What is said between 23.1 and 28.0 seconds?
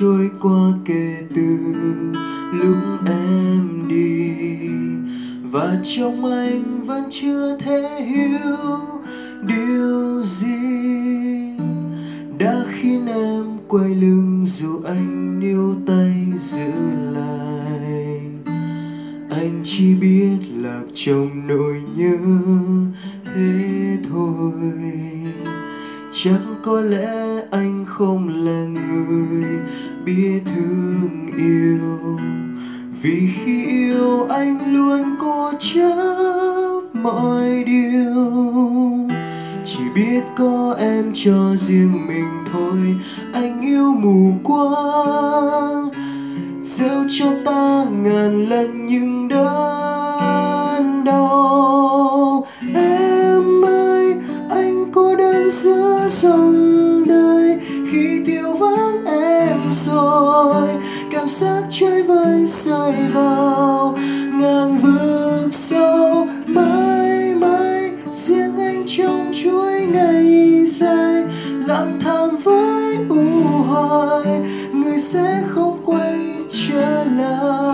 thế thôi. Chẳng có lẽ anh